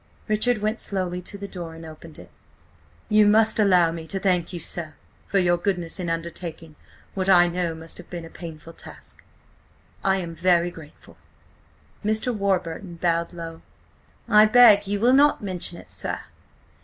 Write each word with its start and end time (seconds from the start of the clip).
Richard 0.27 0.57
went 0.63 0.79
slowly 0.81 1.21
to 1.21 1.37
the 1.37 1.47
door, 1.47 1.75
and 1.75 1.85
opened 1.85 2.17
it. 2.17 2.31
"You 3.07 3.27
must 3.27 3.59
allow 3.59 3.91
me 3.91 4.07
to 4.07 4.19
thank 4.19 4.51
you, 4.51 4.59
sir, 4.59 4.95
for 5.27 5.37
your 5.37 5.57
goodness 5.57 5.99
in 5.99 6.09
undertaking 6.09 6.75
what 7.13 7.29
I 7.29 7.47
know 7.47 7.75
must 7.75 7.99
have 7.99 8.09
been 8.09 8.25
a 8.25 8.29
painful 8.31 8.73
task. 8.73 9.23
I 10.03 10.15
am 10.17 10.33
very 10.33 10.71
grateful." 10.71 11.17
Mr. 12.03 12.33
Warburton 12.35 12.95
bowed 12.95 13.31
low. 13.31 13.61
"I 14.27 14.45
beg 14.45 14.87
you 14.87 14.99
will 14.99 15.13
not 15.13 15.43
mention 15.43 15.77
it, 15.77 15.91
sir. 15.91 16.19